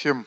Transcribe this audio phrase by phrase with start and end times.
[0.00, 0.26] Всем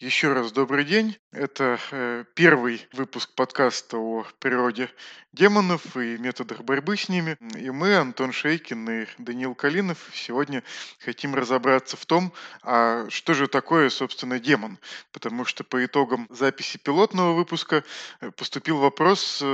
[0.00, 1.18] еще раз добрый день.
[1.32, 4.88] Это э, первый выпуск подкаста о природе
[5.32, 7.36] демонов и методах борьбы с ними.
[7.56, 10.62] И мы, Антон Шейкин и Даниил Калинов, сегодня
[11.00, 12.32] хотим разобраться в том,
[12.62, 14.78] а что же такое, собственно, демон.
[15.12, 17.84] Потому что по итогам записи пилотного выпуска
[18.20, 19.46] э, поступил вопрос э,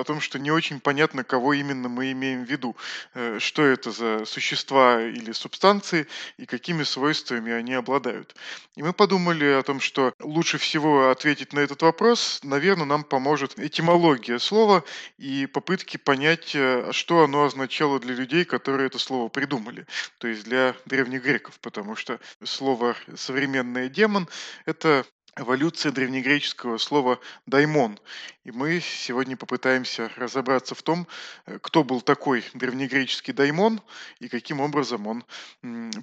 [0.00, 2.74] о том, что не очень понятно, кого именно мы имеем в виду.
[3.14, 6.06] Э, что это за существа или субстанции
[6.38, 8.34] и какими свойствами они обладают.
[8.76, 9.89] И мы подумали о том, что
[10.20, 14.84] лучше всего ответить на этот вопрос, наверное, нам поможет этимология слова
[15.18, 19.86] и попытки понять, э, что оно означало для людей, которые это слово придумали,
[20.18, 24.28] то есть для древних греков, потому что слово «современный демон»—
[24.66, 25.04] это
[25.36, 27.98] эволюция древнегреческого слова «даймон».
[28.44, 31.06] И мы сегодня попытаемся разобраться в том,
[31.46, 33.80] э, кто был такой древнегреческий даймон
[34.18, 35.24] и каким образом он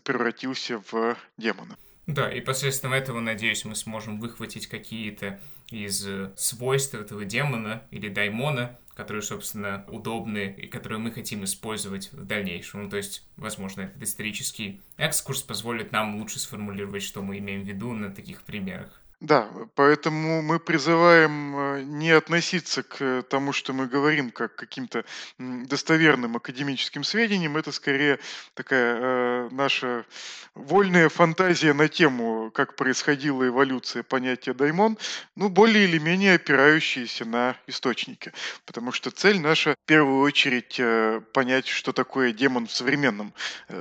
[0.04, 1.78] превратился в демона.
[2.08, 8.08] Да, и посредством этого, надеюсь, мы сможем выхватить какие-то из э, свойств этого демона или
[8.08, 12.84] даймона, которые, собственно, удобны и которые мы хотим использовать в дальнейшем.
[12.84, 17.68] Ну, то есть, возможно, этот исторический экскурс позволит нам лучше сформулировать, что мы имеем в
[17.68, 19.02] виду на таких примерах.
[19.20, 25.06] Да, поэтому мы призываем э, не относиться к тому, что мы говорим, как к каким-то
[25.40, 27.58] достоверным академическим сведениям.
[27.58, 28.20] Это скорее
[28.54, 30.06] такая э, наша
[30.54, 35.00] вольная фантазия на тему, как происходила эволюция понятия даймон,
[35.36, 38.32] ну, более или менее опирающаяся на источники.
[38.68, 43.34] Потому что цель наша в первую очередь э, понять, что такое демон в современном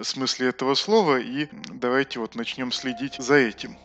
[0.02, 1.20] смысле этого слова.
[1.20, 3.76] И давайте вот начнем следить за этим.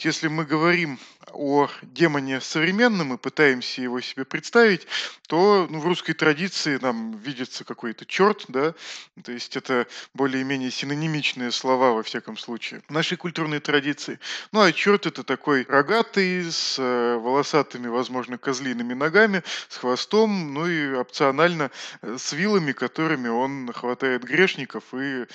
[0.00, 0.98] Есть, если мы говорим
[1.32, 1.68] о
[2.00, 4.86] демоне современном и пытаемся его себе представить,
[5.28, 8.74] то ну, в русской традиции нам видится какой-то черт, да,
[9.22, 14.18] то есть это более-менее синонимичные слова во всяком случае в нашей культурной традиции.
[14.52, 20.66] Ну а черт это такой рогатый, с э, волосатыми, возможно, козлиными ногами, с хвостом, ну
[20.66, 25.26] и опционально э, с вилами, которыми он хватает грешников и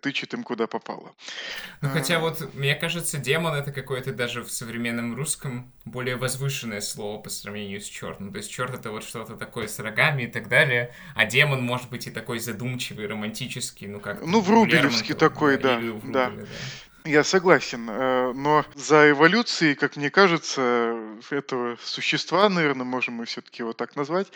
[0.00, 1.14] тычет им куда попало.
[1.80, 7.22] Ну хотя вот, мне кажется, демон это какое-то даже в современном русском более возвышенное слово
[7.22, 8.32] по сравнению с чертом.
[8.32, 11.88] То есть черт это вот что-то такое с рогами и так далее, а демон может
[11.88, 14.24] быть и такой задумчивый, романтический, ну как...
[14.26, 16.30] Ну, Врубелевский такой, да, Врубеле, да.
[16.30, 16.46] да.
[17.04, 20.98] Я согласен, э, но за эволюцией, как мне кажется,
[21.30, 24.26] этого существа, наверное, можем мы все-таки его так назвать,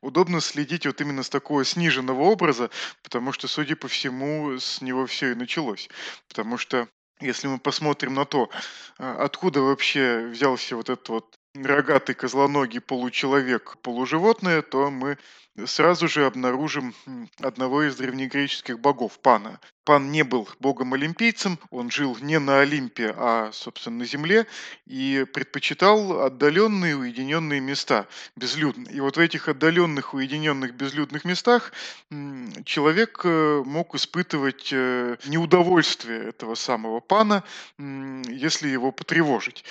[0.00, 2.70] удобно следить вот именно с такого сниженного образа,
[3.02, 5.88] потому что, судя по всему, с него все и началось.
[6.28, 6.86] Потому что
[7.20, 8.50] если мы посмотрим на то,
[8.98, 15.18] а, откуда вообще взялся вот этот вот рогатый козлоногий получеловек, полуживотное, то мы
[15.66, 16.94] сразу же обнаружим
[17.40, 19.60] одного из древнегреческих богов Пана.
[19.84, 24.46] Пан не был богом-олимпийцем, он жил не на Олимпе, а, собственно, на земле,
[24.86, 28.06] и предпочитал отдаленные уединенные места,
[28.36, 28.94] безлюдные.
[28.94, 31.72] И вот в этих отдаленных уединенных безлюдных местах
[32.64, 37.42] человек э, мог испытывать э, неудовольствие этого самого пана,
[37.78, 39.64] если его потревожить.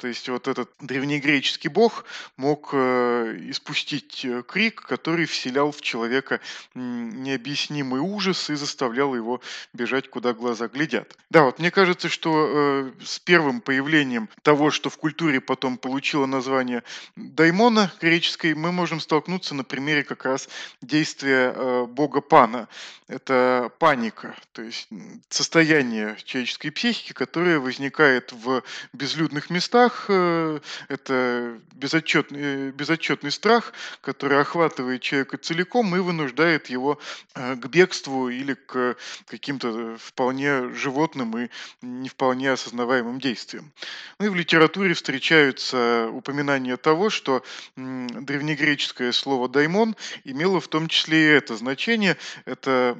[0.00, 6.40] То есть вот этот древнегреческий бог мог э, испустить крик, который вселял в человека
[6.74, 9.40] необъяснимый ужас и заставлял его
[9.72, 11.16] бежать, куда глаза глядят.
[11.30, 16.26] Да, вот мне кажется, что э, с первым появлением того, что в культуре потом получило
[16.26, 16.82] название
[17.16, 20.48] даймона греческой, мы можем столкнуться на примере как раз
[20.82, 22.68] действия э, бога Пана.
[23.08, 24.88] Это паника, то есть
[25.28, 28.62] состояние человеческой психики, которое возникает в
[28.92, 30.04] безлюдных местах.
[30.08, 37.00] Э, это безотчетный, э, безотчетный страх, который охватывает человека целиком и вынуждает его
[37.34, 38.96] э, к бегству или к
[39.26, 41.48] каким-то э, вполне животным и
[41.82, 43.72] не вполне осознаваемым действиям.
[44.18, 47.42] Ну и в литературе встречаются упоминания того, что
[47.76, 52.16] древнегреческое слово «даймон» имело в том числе и это значение.
[52.44, 52.96] Это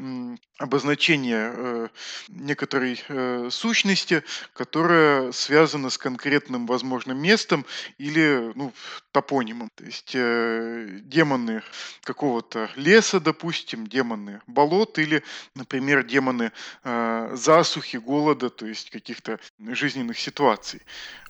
[0.61, 1.89] обозначение э,
[2.29, 4.23] некоторой э, сущности,
[4.53, 7.65] которая связана с конкретным возможным местом
[7.97, 8.73] или ну,
[9.11, 9.71] топонимом.
[9.75, 11.63] То есть э, демоны
[12.03, 15.23] какого-то леса, допустим, демоны болот или,
[15.55, 16.53] например, демоны
[16.85, 20.83] э, засухи, голода, то есть каких-то жизненных ситуаций.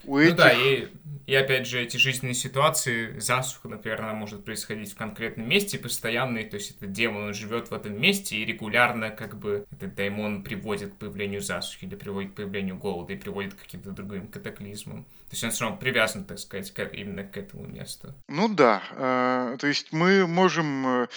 [0.03, 0.35] У ну этих...
[0.35, 0.87] да, и,
[1.27, 6.43] и опять же эти жизненные ситуации, засуха, например, она может происходить в конкретном месте постоянно,
[6.43, 10.43] то есть этот демон он живет в этом месте и регулярно как бы этот даймон
[10.43, 15.03] приводит к появлению засухи или приводит к появлению голода и приводит к каким-то другим катаклизмам.
[15.03, 18.15] То есть он все равно привязан, так сказать, к, именно к этому месту.
[18.27, 21.07] Ну да, э, то есть мы можем э,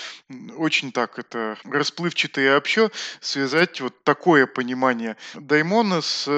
[0.58, 2.90] очень так это расплывчато и общо
[3.20, 6.28] связать вот такое понимание даймона с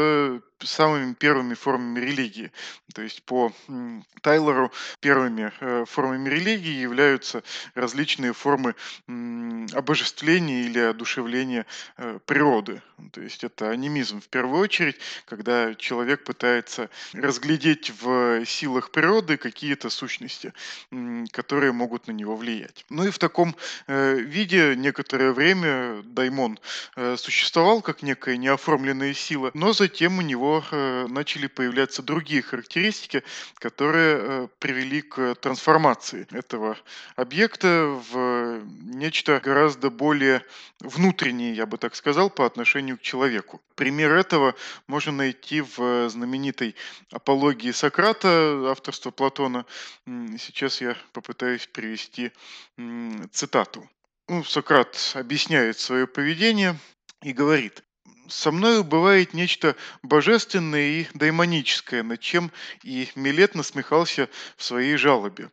[0.65, 2.53] самыми первыми формами религии.
[2.95, 3.53] То есть по
[4.23, 7.43] Тайлору первыми э, формами религии являются
[7.75, 8.75] различные формы
[9.75, 11.67] обожествления или одушевления
[11.99, 12.83] э, природы.
[13.13, 19.91] То есть это анимизм в первую очередь, когда человек пытается разглядеть в силах природы какие-то
[19.91, 20.55] сущности,
[21.33, 22.87] которые могут на него влиять.
[22.89, 23.55] Ну и в таком
[23.87, 26.59] э, виде некоторое время даймон
[27.17, 33.23] существовал как некая неоформленная сила, но затем у него него э, начали появляться другие характеристики,
[33.57, 36.79] которые э, привели к трансформации этого
[37.17, 40.43] объекта в нечто гораздо более
[40.81, 43.61] внутреннее, я бы так сказал, по отношению к человеку.
[43.75, 44.55] Пример этого
[44.87, 46.77] можно найти в знаменитой
[47.11, 49.67] апологии Сократа, авторства Платона.
[50.39, 52.33] Сейчас я попытаюсь привести
[53.33, 53.89] цитату.
[54.29, 56.77] Ну, Сократ объясняет свое поведение
[57.23, 57.83] и говорит,
[58.29, 62.51] со мною бывает нечто божественное и даймоническое, над чем
[62.83, 65.51] и Милет насмехался в своей жалобе.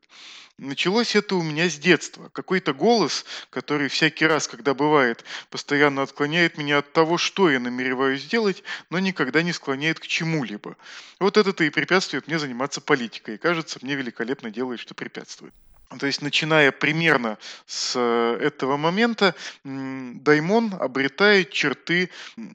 [0.59, 2.29] Началось это у меня с детства.
[2.29, 8.21] Какой-то голос, который всякий раз, когда бывает, постоянно отклоняет меня от того, что я намереваюсь
[8.21, 10.77] сделать, но никогда не склоняет к чему-либо.
[11.19, 13.35] Вот это-то и препятствует мне заниматься политикой.
[13.35, 15.53] И кажется, мне великолепно делает, что препятствует.
[15.99, 22.09] То есть, начиная примерно с э, этого момента, даймон обретает черты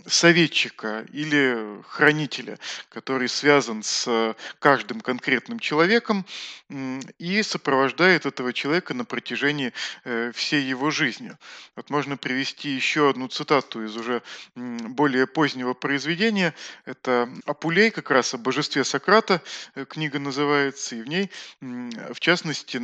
[0.06, 2.58] советчика или хранителя,
[2.88, 6.26] который связан с каждым конкретным человеком
[7.19, 9.72] и сопровождает этого человека на протяжении
[10.04, 11.36] э, всей его жизни.
[11.76, 14.22] Вот можно привести еще одну цитату из уже
[14.54, 16.54] более позднего произведения.
[16.84, 19.40] Это Апулей, как раз о божестве Сократа,
[19.74, 22.78] э, книга называется, и в ней, в частности,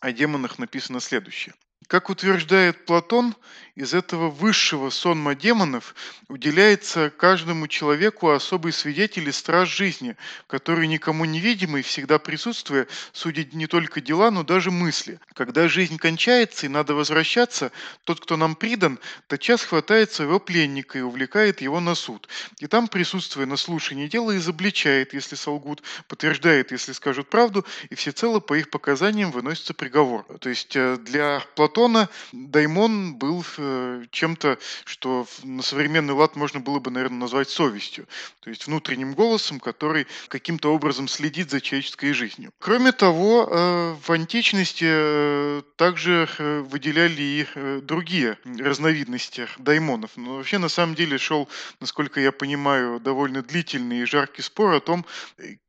[0.00, 1.54] о демонах написано следующее.
[1.88, 3.36] Как утверждает Платон,
[3.76, 5.94] из этого высшего сонма демонов
[6.28, 10.16] уделяется каждому человеку особый свидетель и страж жизни,
[10.48, 15.20] который никому невидимый, всегда присутствуя, судит не только дела, но даже мысли.
[15.34, 17.70] Когда жизнь кончается и надо возвращаться,
[18.04, 18.98] тот, кто нам придан,
[19.28, 22.28] тотчас хватает своего пленника и увлекает его на суд.
[22.58, 28.40] И там, присутствуя на слушании дела, изобличает, если солгут, подтверждает, если скажут правду, и всецело
[28.40, 30.24] по их показаниям выносится приговор.
[30.40, 36.58] То есть э, для Платона Платона даймон был э, чем-то, что на современный лад можно
[36.58, 38.08] было бы, наверное, назвать совестью,
[38.40, 42.50] то есть внутренним голосом, который каким-то образом следит за человеческой жизнью.
[42.60, 47.46] Кроме того, э, в античности э, также выделяли и
[47.82, 50.12] другие разновидности даймонов.
[50.16, 51.46] Но вообще, на самом деле, шел,
[51.80, 55.04] насколько я понимаю, довольно длительный и жаркий спор о том,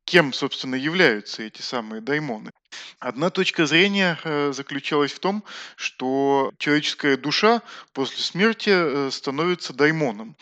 [0.07, 2.51] кем, собственно, являются эти самые даймоны.
[2.99, 5.43] Одна точка зрения э, заключалась в том,
[5.75, 7.61] что человеческая душа
[7.91, 10.37] после смерти э, становится даймоном.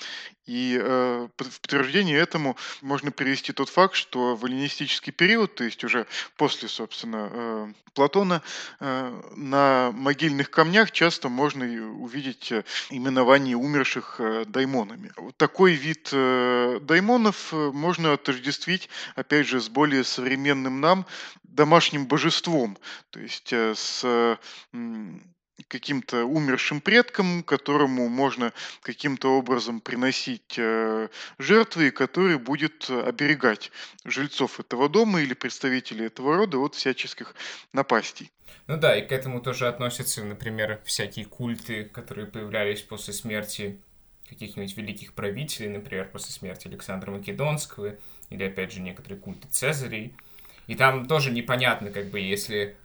[0.46, 5.84] И э, в подтверждение этому можно привести тот факт, что в эллинистический период, то есть
[5.84, 6.06] уже
[6.38, 8.42] после, собственно, э, Платона,
[8.80, 15.12] э, на могильных камнях часто можно увидеть э, именование умерших э, даймонами.
[15.18, 21.06] Вот такой вид э, даймонов э, можно отождествить, опять же, с более современным нам
[21.44, 22.78] домашним божеством,
[23.10, 24.38] то есть э, с э,
[25.68, 33.72] каким-то умершим предкам, которому можно каким-то образом приносить э, жертвы, и который будет оберегать
[34.04, 37.36] жильцов этого дома или представителей этого рода от всяческих
[37.74, 38.32] напастей.
[38.68, 43.80] Ну да, и к этому тоже относятся, например, всякие культы, которые появлялись после смерти
[44.28, 47.96] каких-нибудь великих правителей, например, после смерти Александра Македонского,
[48.30, 50.16] или, опять же, некоторые культы Цезарей.
[50.66, 52.76] И там тоже непонятно, как бы, если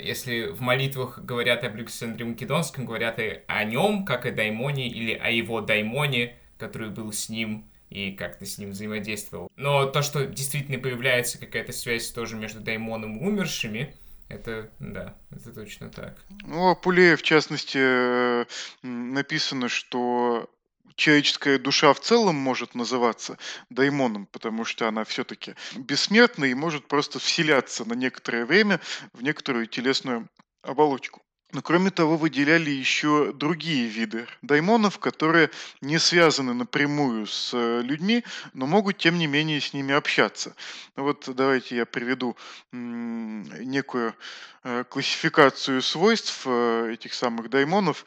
[0.00, 5.14] если в молитвах говорят об Александре Македонском, говорят и о нем, как о даймоне, или
[5.14, 9.50] о его даймоне, который был с ним и как-то с ним взаимодействовал.
[9.56, 13.94] Но то, что действительно появляется какая-то связь тоже между даймоном и умершими,
[14.28, 16.18] это, да, это точно так.
[16.42, 18.44] Ну, о Пуле, в частности, э,
[18.82, 20.50] написано, что
[20.98, 23.38] человеческая душа в целом может называться
[23.70, 28.80] даймоном, потому что она все-таки бессмертна и может просто вселяться на некоторое время
[29.12, 30.28] в некоторую телесную
[30.62, 31.22] оболочку.
[31.52, 35.50] Но кроме того, выделяли еще другие виды даймонов, которые
[35.80, 40.54] не связаны напрямую с э, людьми, но могут, тем не менее, с ними общаться.
[40.94, 42.36] Вот давайте я приведу
[42.70, 44.14] некую
[44.62, 48.04] э, классификацию свойств э, этих самых даймонов,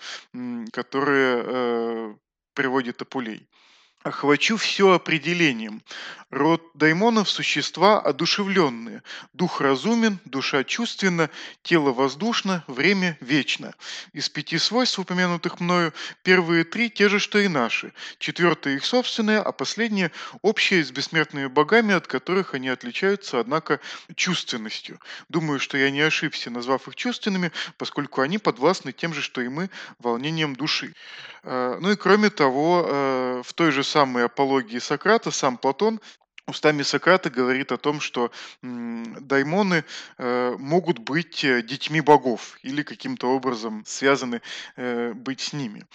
[0.72, 2.16] которые
[2.54, 3.48] приводит Апулей.
[4.04, 5.84] Охвачу все определением.
[6.32, 9.04] Род даймонов– существа одушевленные.
[9.34, 11.30] Дух разумен, душа чувственна,
[11.62, 13.76] тело воздушно, время вечно.
[14.14, 15.94] Из пяти свойств, упомянутых мною,
[16.24, 17.94] первые три те же, что и наши.
[18.18, 23.82] Четвертое их собственное, а последнее– общее с бессмертными богами, от которых они отличаются, однако,
[24.16, 25.00] чувственностью.
[25.28, 29.50] Думаю, что я не ошибся, назвав их чувственными, поскольку они подвластны тем же, что и
[29.50, 30.96] мы, волнением души.
[31.44, 36.00] Э, ну и кроме того, э, в той же самой апологии Сократа сам Платон
[36.48, 38.32] устами Сократа говорит о том, что
[38.62, 39.84] даймоны
[40.18, 44.42] э, могут быть детьми богов или каким-то образом связаны
[44.76, 45.86] быть с ними.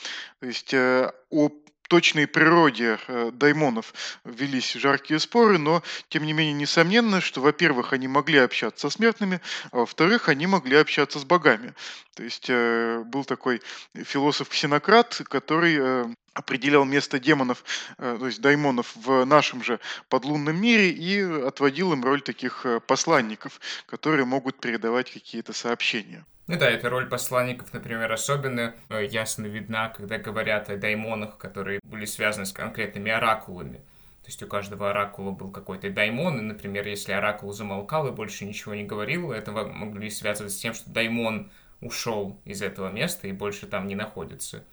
[0.41, 1.51] То есть о
[1.89, 8.09] точной природе э, даймонов велись жаркие споры, но тем не менее несомненно, что, во-первых, они
[8.09, 9.41] могли общаться со смертными,
[9.73, 11.75] а во-вторых, они могли общаться с богами.
[12.15, 13.63] То есть э, был такой
[13.95, 17.65] философ-ксенократ, который э, определял место демонов,
[17.97, 24.27] то есть даймонов в нашем же подлунном мире и отводил им роль таких посланников, которые
[24.27, 26.27] могут передавать какие-то сообщения.
[26.49, 31.81] Ну да, эта роль посланников, например, особенно э, ясно видна, когда говорят о даймонах, которые
[31.83, 33.79] были связаны с конкретными оракулами.
[34.23, 38.45] То есть у каждого оракула был какой-то даймон, и, например, если оракул замолкал и больше
[38.45, 41.51] ничего не говорил, это могли связывать с тем, что даймон
[41.81, 44.65] ушел из этого места и больше там не находится.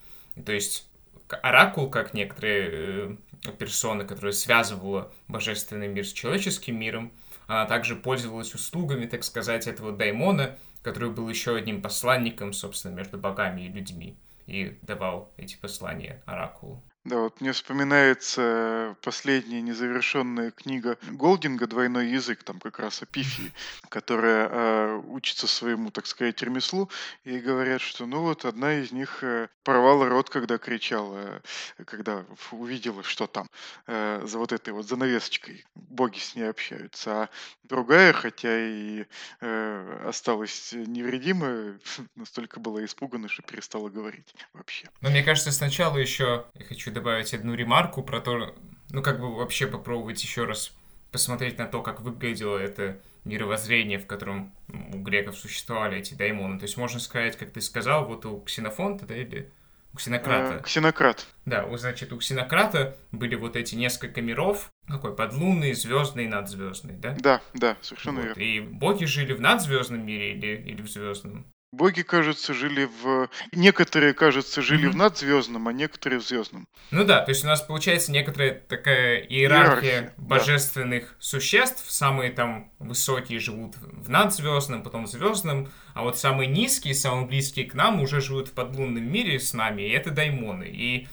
[0.46, 0.88] То есть
[1.28, 7.12] оракул, как некоторые э, персоны, которые связывала божественный мир с человеческим миром,
[7.48, 13.18] она также пользовалась услугами, так сказать, этого даймона, который был еще одним посланником, собственно, между
[13.18, 16.84] богами и людьми, и давал эти послания Оракулу.
[17.06, 23.52] Да, вот мне вспоминается последняя незавершенная книга Голдинга «Двойной язык», там как раз о Пифии,
[23.90, 26.90] которая э, учится своему, так сказать, ремеслу,
[27.26, 31.42] и говорят, что ну вот одна из них э, порвала рот, когда кричала,
[31.78, 33.50] э, когда увидела, что там
[33.86, 37.30] э, за вот этой вот занавесочкой боги с ней общаются, а
[37.64, 39.06] другая, хотя и
[39.42, 39.63] э,
[40.08, 41.80] осталась невредимая,
[42.16, 44.90] настолько была испугана, что перестала говорить вообще.
[45.02, 48.56] Но мне кажется, сначала еще я хочу добавить одну ремарку про то,
[48.90, 50.74] ну, как бы вообще попробовать еще раз
[51.12, 56.60] посмотреть на то, как выглядело это мировоззрение, в котором у греков существовали эти даймоны.
[56.60, 59.50] То есть можно сказать, как ты сказал, вот у Ксенофонта, да, или
[59.94, 60.56] у Ксенократа.
[60.56, 61.28] Э, ксенократ.
[61.46, 67.16] Да, значит, у Ксенократа были вот эти несколько миров, какой подлунный, звездный, надзвездный, да?
[67.20, 68.28] Да, да, совершенно вот.
[68.28, 68.42] верно.
[68.42, 71.46] И боги жили в надзвездном мире или, или в звездном?
[71.74, 73.30] Боги, кажется, жили в...
[73.52, 74.92] Некоторые, кажется, жили mm-hmm.
[74.92, 76.68] в надзвездном, а некоторые в звездном.
[76.92, 81.16] Ну да, то есть у нас получается некоторая такая иерархия, иерархия божественных да.
[81.18, 81.90] существ.
[81.90, 87.66] Самые там высокие живут в надзвездном, потом в звездном, а вот самые низкие, самые близкие
[87.66, 90.66] к нам уже живут в подлунном мире с нами, и это даймоны.
[90.66, 91.08] И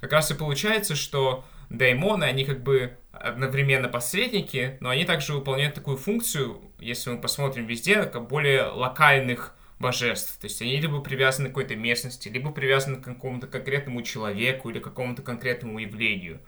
[0.00, 5.76] как раз и получается, что даймоны, они как бы одновременно посредники, но они также выполняют
[5.76, 10.38] такую функцию, если мы посмотрим везде, как более локальных божеств.
[10.38, 14.78] То есть они либо привязаны к какой-то местности, либо привязаны к какому-то конкретному человеку или
[14.78, 16.38] какому-то конкретному явлению.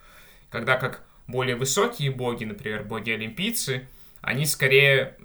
[0.49, 3.87] Когда как более высокие боги, например, боги-олимпийцы,
[4.21, 5.17] они скорее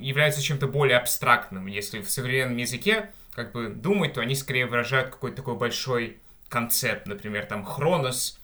[0.00, 1.66] являются чем-то более абстрактным.
[1.66, 7.06] Если в современном языке как бы думать, то они скорее выражают какой-то такой большой концепт.
[7.06, 8.38] Например, там Хронос,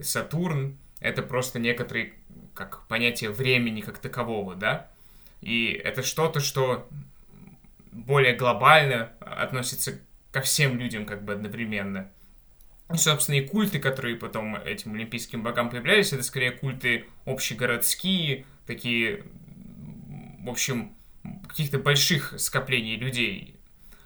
[0.00, 2.14] Сатурн— это просто некоторые
[2.54, 4.90] как понятие времени как такового, да?
[5.40, 6.88] И это что-то, что
[7.94, 10.00] более глобально относится
[10.32, 12.10] ко всем людям как бы одновременно.
[12.92, 19.24] И, собственно, и культы, которые потом этим олимпийским богам появлялись, это скорее культы общегородские, такие,
[20.40, 20.94] в общем,
[21.48, 23.56] каких-то больших скоплений людей.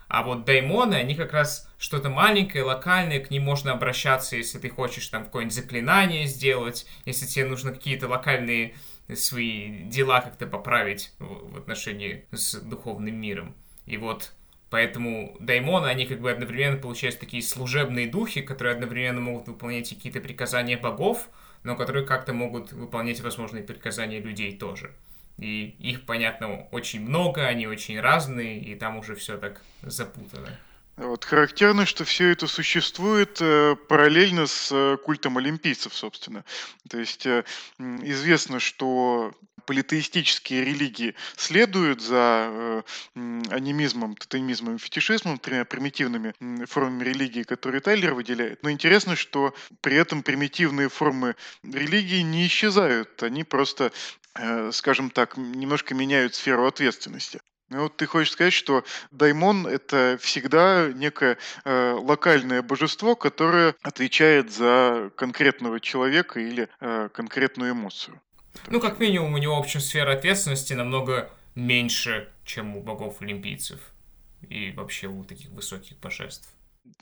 [0.06, 4.70] А вот даймоны, они как раз что-то маленькое, локальное, к ним можно обращаться, если ты
[4.70, 8.74] хочешь там какое-нибудь заклинание сделать, если тебе нужно какие-то локальные
[9.14, 13.54] свои дела как-то поправить в отношении с духовным миром.
[13.88, 14.32] И вот
[14.70, 20.20] поэтому даймоны, они как бы одновременно получаются такие служебные духи, которые одновременно могут выполнять какие-то
[20.20, 21.28] приказания богов,
[21.64, 24.92] но которые как-то могут выполнять возможные приказания людей тоже.
[25.38, 30.48] И их, понятно, очень много, они очень разные, и там уже все так запутано.
[30.96, 31.24] Вот.
[31.24, 36.44] Характерно, что все это существует э, параллельно с э, культом олимпийцев, собственно.
[36.90, 37.44] То есть э,
[37.78, 39.32] известно, что
[39.68, 42.82] политеистические религии следуют за э,
[43.50, 46.32] анимизмом, тотемизмом фетишизмом, тремя примитивными
[46.64, 48.62] формами религии, которые Тайлер выделяет.
[48.62, 53.22] Но интересно, что при этом примитивные формы религии не исчезают.
[53.22, 53.92] Они просто
[54.34, 57.40] э, скажем так, немножко меняют сферу ответственности.
[57.68, 64.50] Ну вот ты хочешь сказать, что даймон это всегда некое э, локальное божество, которое отвечает
[64.50, 68.18] за конкретного человека или э, конкретную эмоцию.
[68.66, 73.80] Ну, как минимум, у него общая сфера ответственности намного меньше, чем у богов-олимпийцев
[74.48, 76.48] и вообще у таких высоких божеств.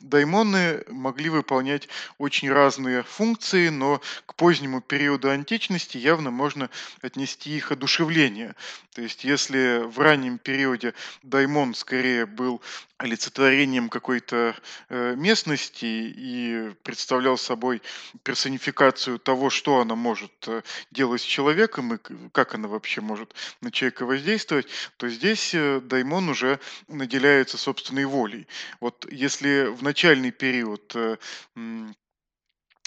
[0.00, 6.70] Даймоны могли выполнять очень разные функции, но к позднему периоду античности явно можно
[7.02, 8.54] отнести их одушевление.
[8.94, 12.60] То есть если в раннем периоде даймон скорее был
[12.98, 14.56] олицетворением какой-то
[14.88, 17.82] э, местности и представлял собой
[18.22, 21.98] персонификацию того, что она может э, делать с человеком и
[22.32, 28.46] как она вообще может на человека воздействовать, то здесь э, даймон уже наделяется собственной волей.
[28.80, 30.96] Вот если в начальный период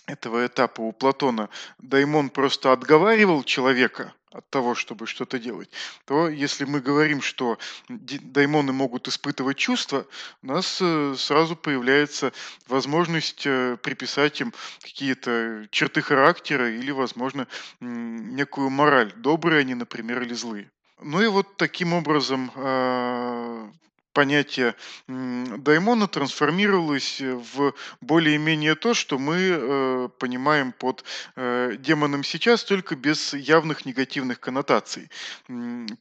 [0.08, 5.70] этого этапа у Платона Даймон просто отговаривал человека от того, чтобы что-то делать,
[6.06, 7.58] то если мы говорим, что
[7.88, 10.06] даймоны могут испытывать чувства,
[10.44, 12.32] у нас э, сразу появляется
[12.68, 17.48] возможность э, приписать им какие-то черты характера или, возможно,
[17.80, 19.14] некую мораль.
[19.16, 20.72] Добрые они, например, или злые.
[21.02, 23.72] Ну и вот таким образом а,
[24.20, 24.76] понятие
[25.08, 31.06] даймона трансформировалось в более-менее то, что мы э, понимаем под
[31.38, 35.10] э, демоном сейчас, только без явных негативных коннотаций.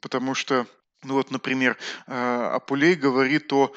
[0.00, 0.66] Потому что
[1.04, 1.76] ну вот, например,
[2.08, 3.72] э, Апулей говорит о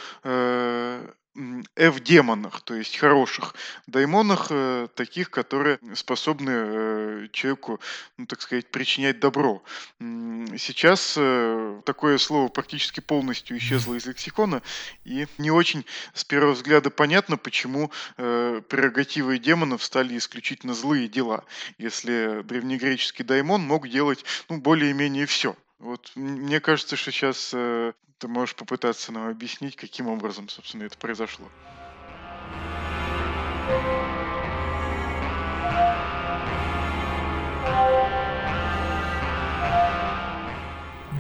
[1.76, 3.56] F-демонах, то есть хороших
[3.88, 7.80] даймонах, э, таких, которые способны э, человеку,
[8.18, 9.64] ну, так сказать, причинять добро.
[10.00, 14.62] Сейчас э, такое слово практически полностью исчезло из лексикона,
[15.06, 21.46] и не очень с первого взгляда понятно, почему прерогативой демонов стали исключительно злые дела,
[21.78, 25.56] если древнегреческий даймон мог делать ну, более-менее все.
[25.82, 30.96] Вот мне кажется, что сейчас э, ты можешь попытаться нам объяснить, каким образом, собственно, это
[30.96, 31.48] произошло.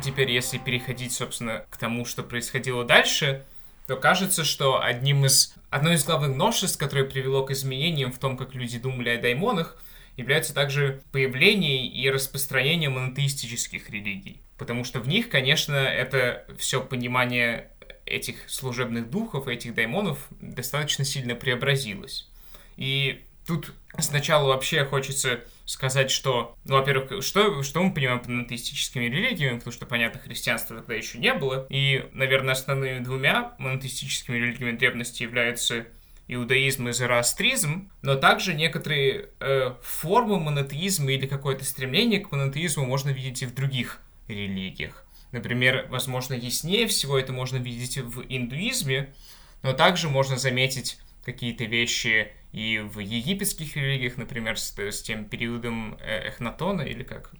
[0.04, 3.43] Теперь, если переходить, собственно, к тому, что происходило дальше,
[3.88, 8.38] то кажется, что одним из, одно из главных новшеств, которое привело к изменениям в том,
[8.38, 9.76] как люди думали о даймонах,
[10.17, 17.71] является также появление и распространение монотеистических религий потому что в них, конечно, это все понимание
[18.06, 22.30] этих служебных духов, этих даймонов достаточно сильно преобразилось.
[22.78, 29.06] И тут сначала вообще хочется сказать, что, ну, во-первых, что, что мы понимаем под монотеистическими
[29.06, 31.65] религиями, потому что, понятно, христианства тогда еще не было.
[31.71, 35.88] И, наверное, основными двумя монотеистическими религиями древности являются
[36.32, 43.10] иудаизм и зороастризм, но также некоторые э, формы монотеизма или какое-то стремление к монотеизму можно
[43.10, 45.06] видеть и в других религиях.
[45.34, 49.13] Например, возможно, яснее всего это можно видеть в индуизме,
[49.62, 55.98] но также можно заметить какие-то вещи и в египетских религиях, например, с, с тем периодом
[56.02, 57.32] э, Эхнатона или как?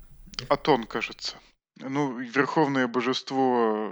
[0.50, 1.38] Атон, кажется.
[1.82, 3.92] Ну, верховное божество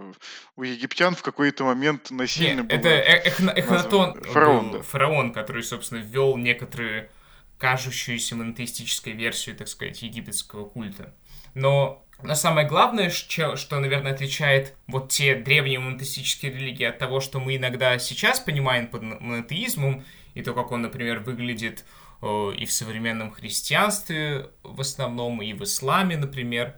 [0.55, 2.77] у египтян в какой-то момент насильно Нет, было...
[2.77, 4.81] Это Эхна, Эхнатон, фараон, да.
[4.81, 7.09] фараон, который, собственно, ввел некоторые
[7.57, 11.13] кажущуюся монотеистической версию, так сказать, египетского культа.
[11.53, 17.21] Но но самое главное, что, что, наверное, отличает вот те древние монотеистические религии от того,
[17.21, 21.85] что мы иногда сейчас понимаем под монотеизмом, и то, как он, например, выглядит
[22.21, 26.75] э, и в современном христианстве в основном, и в исламе, например,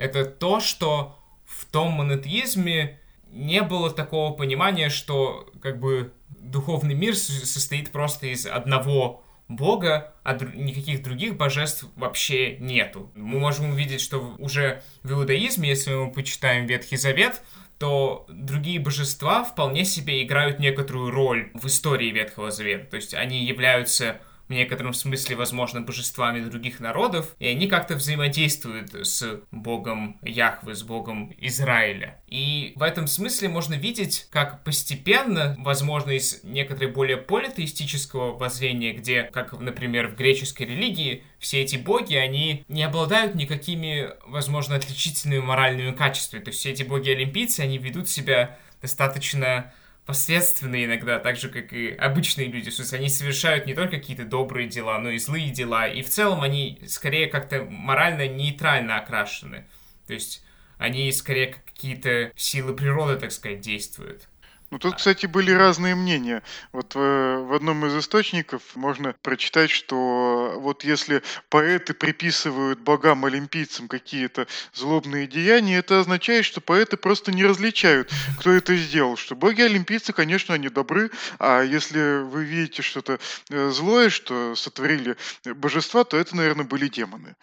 [0.00, 7.14] это то, что в том монотеизме не было такого понимания, что как бы духовный мир
[7.14, 13.10] состоит просто из одного Бога, а дру- никаких других божеств вообще нету.
[13.14, 17.42] Мы можем увидеть, что уже в иудаизме, если мы почитаем Ветхий Завет,
[17.78, 22.86] то другие божества вполне себе играют некоторую роль в истории Ветхого Завета.
[22.90, 28.92] То есть они являются в некотором смысле, возможно, божествами других народов, и они как-то взаимодействуют
[28.92, 32.20] с богом Яхвы, с богом Израиля.
[32.26, 39.22] И в этом смысле можно видеть, как постепенно, возможно, из некоторой более политеистического воззрения, где,
[39.22, 45.92] как, например, в греческой религии, все эти боги, они не обладают никакими, возможно, отличительными моральными
[45.92, 46.42] качествами.
[46.42, 49.72] То есть все эти боги-олимпийцы, они ведут себя достаточно
[50.06, 52.70] посредственные иногда, так же, как и обычные люди.
[52.70, 55.86] То есть они совершают не только какие-то добрые дела, но и злые дела.
[55.86, 59.66] И в целом они скорее как-то морально нейтрально окрашены.
[60.06, 60.44] То есть
[60.78, 64.29] они скорее как какие-то силы природы, так сказать, действуют.
[64.70, 66.44] Ну, тут, кстати, были разные мнения.
[66.72, 74.46] Вот э, в одном из источников можно прочитать, что вот если поэты приписывают богам-олимпийцам какие-то
[74.72, 79.16] злобные деяния, это означает, что поэты просто не различают, кто это сделал.
[79.16, 83.18] Что боги-олимпийцы, конечно, они добры, а если вы видите что-то
[83.50, 87.34] э, злое, что сотворили божества, то это, наверное, были демоны.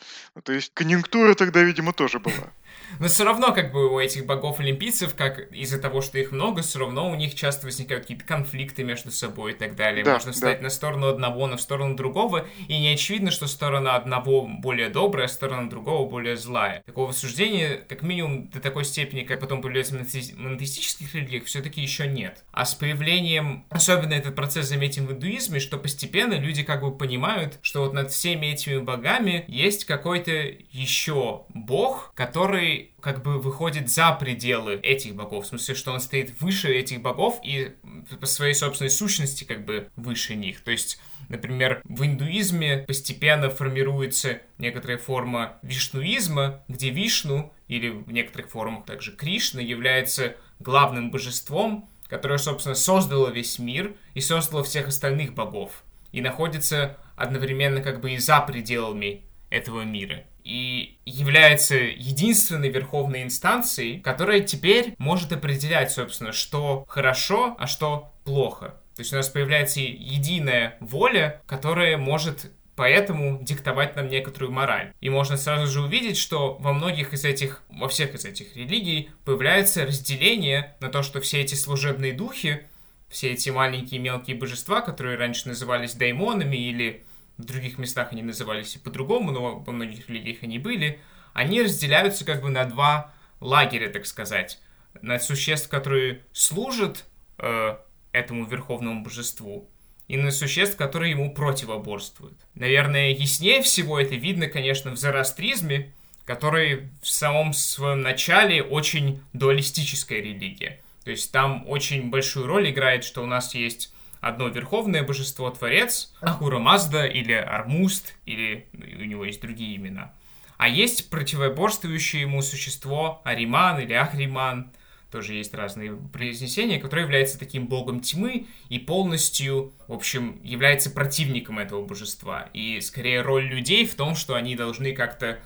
[0.43, 2.53] То есть конъюнктура тогда, видимо, тоже была.
[2.99, 6.79] Но все равно, как бы, у этих богов-олимпийцев, как из-за того, что их много, все
[6.79, 10.03] равно у них часто возникают какие-то конфликты между собой и так далее.
[10.03, 10.63] Да, Можно встать да.
[10.63, 15.29] на сторону одного, на сторону другого, и не очевидно, что сторона одного более добрая, а
[15.29, 16.81] сторона другого более злая.
[16.85, 22.43] Такого суждения, как минимум, до такой степени, как потом появляется монотеистических религиях, все-таки еще нет.
[22.51, 27.59] А с появлением, особенно этот процесс заметим в индуизме, что постепенно люди как бы понимают,
[27.61, 30.31] что вот над всеми этими богами есть какой-то
[30.71, 36.41] еще бог, который как бы выходит за пределы этих богов, в смысле, что он стоит
[36.41, 37.75] выше этих богов и
[38.19, 40.61] по своей собственной сущности как бы выше них.
[40.61, 48.49] То есть, например, в индуизме постепенно формируется некоторая форма вишнуизма, где Вишну или в некоторых
[48.49, 55.33] формах также Кришна является главным божеством, которое, собственно, создало весь мир и создало всех остальных
[55.33, 63.23] богов и находится одновременно как бы и за пределами этого мира и является единственной верховной
[63.23, 68.77] инстанцией, которая теперь может определять, собственно, что хорошо, а что плохо.
[68.95, 74.93] То есть у нас появляется единая воля, которая может поэтому диктовать нам некоторую мораль.
[75.01, 79.09] И можно сразу же увидеть, что во многих из этих, во всех из этих религий
[79.25, 82.67] появляется разделение на то, что все эти служебные духи,
[83.09, 87.03] все эти маленькие мелкие божества, которые раньше назывались даймонами или
[87.37, 90.99] в других местах они назывались по-другому, но во многих религиях они были,
[91.33, 94.59] они разделяются как бы на два лагеря, так сказать.
[95.01, 97.05] На существ, которые служат
[97.37, 97.77] э,
[98.11, 99.69] этому верховному божеству,
[100.07, 102.37] и на существ, которые ему противоборствуют.
[102.55, 105.93] Наверное, яснее всего это видно, конечно, в зороастризме,
[106.25, 110.81] который в самом своем начале очень дуалистическая религия.
[111.03, 116.13] То есть там очень большую роль играет, что у нас есть одно верховное божество Творец,
[116.21, 120.13] Ахура Мазда или Армуст, или у него есть другие имена.
[120.57, 124.71] А есть противоборствующее ему существо Ариман или Ахриман,
[125.11, 131.59] тоже есть разные произнесения, которое является таким богом тьмы и полностью, в общем, является противником
[131.59, 132.49] этого божества.
[132.53, 135.39] И скорее роль людей в том, что они должны как-то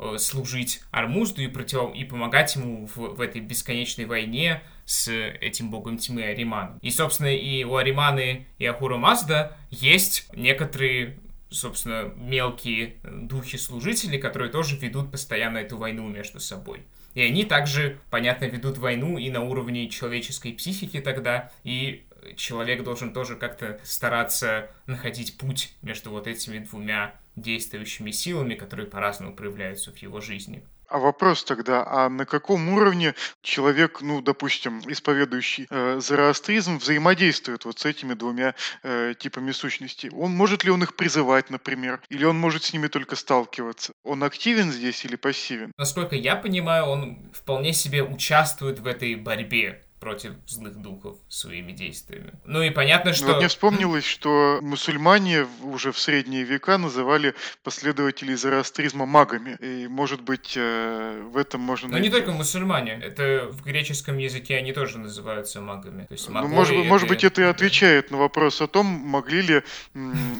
[0.00, 1.92] Э, служить Армузду и, против...
[1.92, 6.78] и помогать ему в, в этой бесконечной войне с этим богом тьмы Ариманом.
[6.80, 11.18] И, собственно, и у Ариманы и Ахура Мазда есть некоторые
[11.50, 16.82] собственно, мелкие духи-служители, которые тоже ведут постоянно эту войну между собой.
[17.14, 22.04] И они также, понятно, ведут войну и на уровне человеческой психики тогда, и
[22.36, 29.34] человек должен тоже как-то стараться находить путь между вот этими двумя действующими силами, которые по-разному
[29.34, 30.62] проявляются в его жизни.
[30.88, 37.78] А вопрос тогда, а на каком уровне человек, ну, допустим, исповедующий э, зороастризм, взаимодействует вот
[37.78, 40.10] с этими двумя э, типами сущности?
[40.14, 43.92] Он может ли он их призывать, например, или он может с ними только сталкиваться?
[44.02, 45.72] Он активен здесь или пассивен?
[45.76, 52.32] Насколько я понимаю, он вполне себе участвует в этой борьбе против злых духов своими действиями.
[52.44, 53.26] Ну и понятно, что...
[53.26, 57.34] Вот мне вспомнилось, что мусульмане уже в средние века называли
[57.64, 59.56] последователей зороастризма магами.
[59.60, 61.88] И, может быть, э, в этом можно...
[61.88, 63.00] Но не только мусульмане.
[63.02, 66.04] Это в греческом языке они тоже называются магами.
[66.04, 66.84] То есть ну, может, это...
[66.84, 69.62] может быть, это и отвечает на вопрос о том, могли ли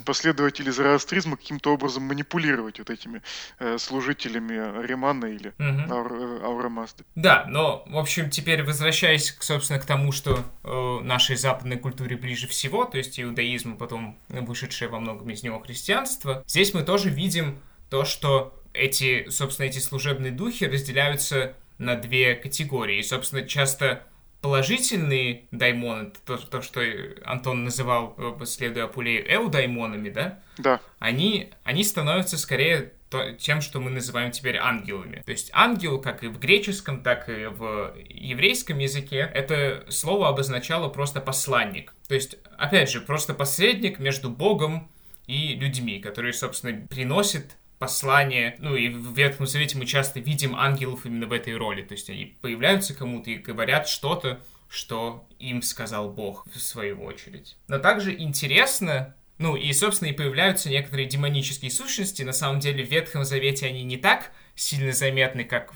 [0.05, 3.23] последователи зороастризма каким-то образом манипулировать вот этими
[3.59, 6.45] э, служителями Римана или угу.
[6.45, 7.05] Аурамазды.
[7.15, 12.17] Да, но, в общем, теперь возвращаясь к собственно, к тому, что э, нашей западной культуре
[12.17, 17.09] ближе всего, то есть иудаизм, потом вышедшее во многом из него христианство, здесь мы тоже
[17.09, 17.59] видим
[17.91, 22.99] то, что эти, собственно, эти служебные духи разделяются на две категории.
[22.99, 24.05] И, собственно, часто
[24.43, 26.83] положительные даймоны, то, то что
[27.25, 30.41] Антон называл, э, следуя Апулею, эудаймонами, да?
[30.59, 30.81] Да.
[30.99, 35.23] Они, они становятся скорее то, тем, что мы называем теперь ангелами.
[35.25, 40.89] То есть ангел, как и в греческом, так и в еврейском языке, это слово обозначало
[40.89, 41.95] просто посланник.
[42.07, 44.91] То есть, опять же, просто посредник между Богом
[45.27, 51.07] и людьми, которые, собственно, приносят послание, ну и в Ветхом Завете мы часто видим ангелов
[51.07, 56.11] именно в этой роли, то есть они появляются кому-то и говорят что-то, что им сказал
[56.11, 57.57] Бог в свою очередь.
[57.69, 62.23] Но также интересно, ну и, собственно, и появляются некоторые демонические сущности.
[62.23, 65.73] На самом деле в Ветхом Завете они не так сильно заметны, как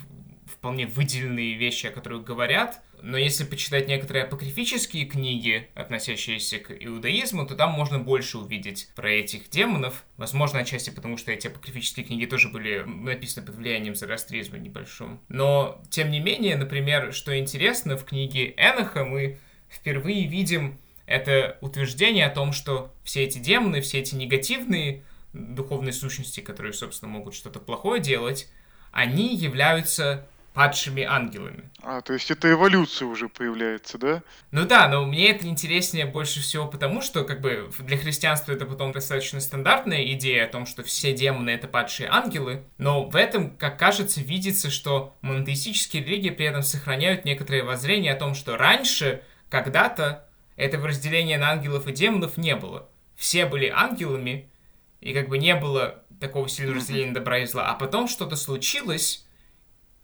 [0.47, 2.83] вполне выделенные вещи, о которых говорят.
[3.03, 9.11] Но если почитать некоторые апокрифические книги, относящиеся к иудаизму, то там можно больше увидеть про
[9.11, 10.05] этих демонов.
[10.17, 15.21] Возможно, отчасти потому, что эти апокрифические книги тоже были написаны под влиянием зороастризма небольшим.
[15.29, 22.27] Но, тем не менее, например, что интересно, в книге Эноха мы впервые видим это утверждение
[22.27, 27.59] о том, что все эти демоны, все эти негативные духовные сущности, которые, собственно, могут что-то
[27.59, 28.49] плохое делать,
[28.93, 31.71] они являются падшими ангелами.
[31.83, 34.23] А, то есть это эволюция уже появляется, да?
[34.51, 38.67] Ну да, но мне это интереснее больше всего потому, что как бы для христианства это
[38.67, 43.57] потом достаточно стандартная идея о том, что все демоны это падшие ангелы, но в этом,
[43.57, 49.23] как кажется, видится, что монотеистические религии при этом сохраняют некоторые воззрения о том, что раньше,
[49.49, 52.89] когда-то, этого разделения на ангелов и демонов не было.
[53.17, 54.49] Все были ангелами,
[55.01, 57.67] и как бы не было такого сильного разделения добра и зла.
[57.71, 59.27] А потом что-то случилось,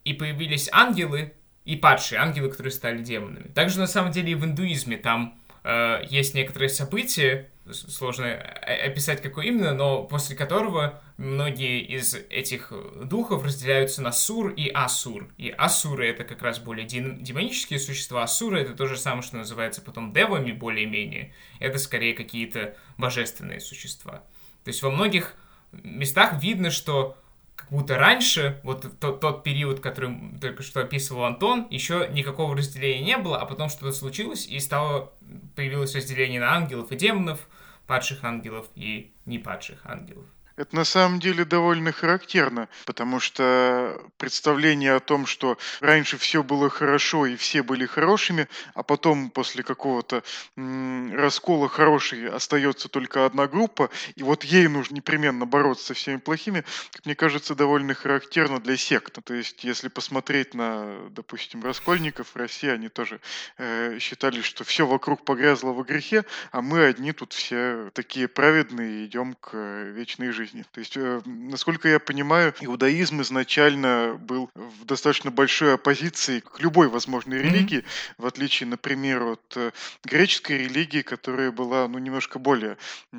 [0.05, 1.35] и появились ангелы
[1.65, 3.49] и падшие, ангелы, которые стали демонами.
[3.49, 9.47] Также на самом деле и в индуизме там э, есть некоторые события, сложно описать какое
[9.47, 12.73] именно, но после которого многие из этих
[13.05, 15.29] духов разделяются на сур и асур.
[15.37, 19.83] И асуры это как раз более демонические существа, асуры это то же самое, что называется
[19.83, 21.35] потом девами более-менее.
[21.61, 24.23] Это скорее какие-то божественные существа.
[24.65, 25.35] То есть во многих
[25.73, 27.17] местах видно, что
[27.59, 33.05] как будто раньше, вот тот, тот период, который только что описывал Антон, еще никакого разделения
[33.05, 35.13] не было, а потом что-то случилось, и стало,
[35.57, 37.49] появилось разделение на ангелов и демонов,
[37.89, 40.27] падших ангелов и непадших ангелов.
[40.59, 46.69] Это на самом деле довольно характерно, потому что представление о том, что раньше все было
[46.69, 50.25] хорошо и все были хорошими, а потом после какого-то
[50.57, 56.65] раскола хорошей остается только одна группа, и вот ей нужно непременно бороться со всеми плохими,
[56.91, 59.17] как мне кажется, довольно характерно для сект.
[59.25, 63.21] То есть, если посмотреть на, допустим, раскольников в России, они тоже
[63.59, 69.07] э, считали, что все вокруг погрязло во грехе, а мы одни тут все такие праведные
[69.07, 70.65] идем к э, вечной жизни жизни.
[70.73, 76.89] То есть, э, насколько я понимаю, иудаизм изначально был в достаточно большой оппозиции к любой
[76.89, 78.15] возможной религии, mm-hmm.
[78.19, 79.71] в отличие, например, от э,
[80.05, 82.77] греческой религии, которая была, ну, немножко более,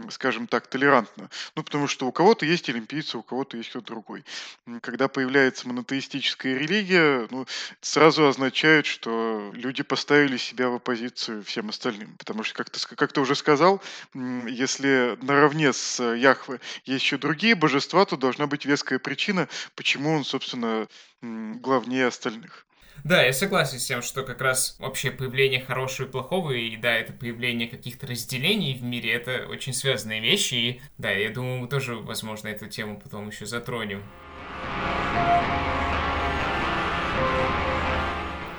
[0.10, 1.30] скажем так, толерантна.
[1.56, 4.24] Ну, потому что у кого-то есть олимпийцы, у кого-то есть кто-то другой.
[4.82, 7.46] Когда появляется монотеистическая религия, ну,
[7.82, 12.16] сразу означает, что люди поставили себя в оппозицию всем остальным.
[12.18, 13.82] Потому что, как ты, как ты уже сказал,
[14.14, 20.24] если наравне с Яхве есть еще другие божества, то должна быть веская причина, почему он,
[20.24, 20.88] собственно,
[21.22, 22.66] главнее остальных.
[23.04, 26.94] Да, я согласен с тем, что как раз общее появление хорошего и плохого, и да,
[26.94, 31.68] это появление каких-то разделений в мире, это очень связанные вещи, и да, я думаю, мы
[31.68, 34.04] тоже, возможно, эту тему потом еще затронем.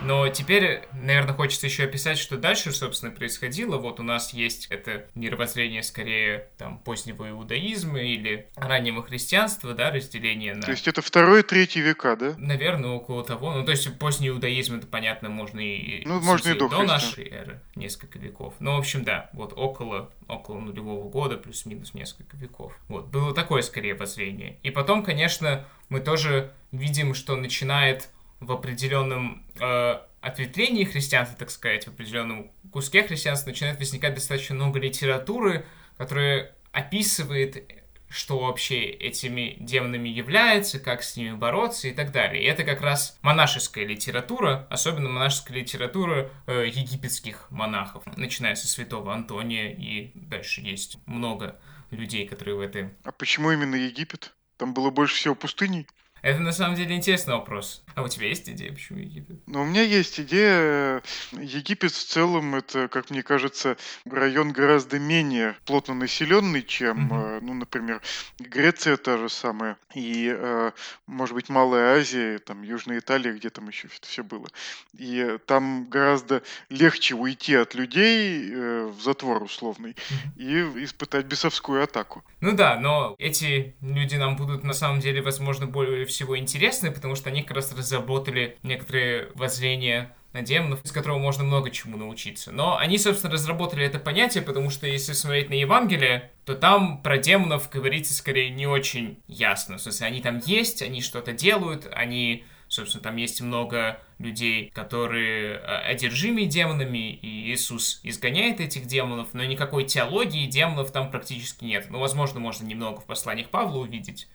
[0.02, 3.76] Но теперь, наверное, хочется еще описать, что дальше, собственно, происходило.
[3.76, 10.54] Вот у нас есть это мировоззрение скорее там позднего иудаизма или раннего христианства, да, разделение
[10.54, 10.62] на...
[10.62, 12.34] То есть это второй третий века, да?
[12.38, 13.52] Наверное, около того.
[13.52, 16.04] Ну, то есть поздний иудаизм, это, понятно, можно и...
[16.06, 18.54] Ну, можно и до, до нашей эры, несколько веков.
[18.58, 22.78] Ну, в общем, да, вот около, около нулевого года, плюс-минус несколько веков.
[22.88, 24.56] Вот, было такое, скорее, воззрение.
[24.62, 28.08] И потом, конечно, мы тоже видим, что начинает
[28.40, 34.78] в определенном э, ответвлении христианства, так сказать, в определенном куске христианства начинает возникать достаточно много
[34.78, 37.64] литературы, которая описывает,
[38.08, 42.42] что вообще этими демонами является, как с ними бороться и так далее.
[42.42, 49.14] И это как раз монашеская литература, особенно монашеская литература э, египетских монахов, начиная со святого
[49.14, 52.90] Антония, и дальше есть много людей, которые в этой...
[53.04, 54.34] А почему именно Египет?
[54.56, 55.86] Там было больше всего пустыней?
[56.22, 57.82] Это на самом деле интересный вопрос.
[57.94, 59.36] А у тебя есть идея, почему Египет?
[59.46, 61.02] Ну, у меня есть идея.
[61.32, 67.40] Египет в целом это, как мне кажется, район гораздо менее плотно населенный, чем, mm-hmm.
[67.42, 68.00] ну, например,
[68.38, 70.72] Греция та же самая, и, э,
[71.06, 74.48] может быть, Малая Азия, там, Южная Италия, где там еще это все было.
[74.96, 80.76] И там гораздо легче уйти от людей э, в затвор условный mm-hmm.
[80.80, 82.22] и испытать бесовскую атаку.
[82.40, 87.14] Ну да, но эти люди нам будут на самом деле, возможно, более всего интересны, потому
[87.14, 92.52] что они как раз разработали некоторые воззрения на демонов, из которого можно много чему научиться.
[92.52, 97.18] Но они, собственно, разработали это понятие, потому что если смотреть на Евангелие, то там про
[97.18, 99.78] демонов говорится скорее не очень ясно.
[99.78, 105.54] В смысле, они там есть, они что-то делают, они Собственно, там есть много людей, которые
[105.54, 111.86] э, одержимы демонами, и Иисус изгоняет этих демонов, но никакой теологии демонов там практически нет.
[111.90, 114.28] Ну, возможно, можно немного в посланиях Павла увидеть,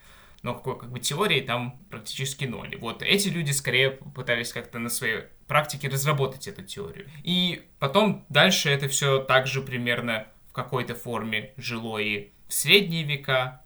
[0.45, 2.77] но какой, как бы теории там практически ноль.
[2.77, 7.10] Вот эти люди скорее пытались как-то на своей практике разработать эту теорию.
[7.23, 13.63] И потом дальше это все также примерно в какой-то форме жило и в средние века.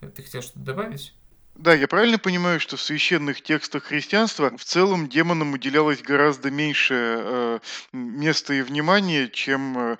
[0.00, 1.12] Ты хотел что-то добавить?
[1.56, 6.94] Да, я правильно понимаю, что в священных текстах христианства в целом демонам уделялось гораздо меньше
[6.94, 7.58] э,
[7.92, 9.96] места и внимания, чем э,